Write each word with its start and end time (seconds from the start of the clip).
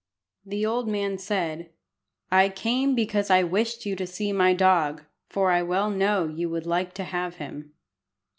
The 0.43 0.65
old 0.65 0.87
man 0.87 1.19
said 1.19 1.69
"I 2.31 2.49
came 2.49 2.95
because 2.95 3.29
I 3.29 3.43
wished 3.43 3.85
you 3.85 3.95
to 3.97 4.07
see 4.07 4.33
my 4.33 4.51
dog, 4.51 5.03
for 5.29 5.51
I 5.51 5.61
well 5.61 5.91
know 5.91 6.25
you 6.27 6.49
would 6.49 6.65
like 6.65 6.95
to 6.95 7.03
have 7.03 7.35
him." 7.35 7.73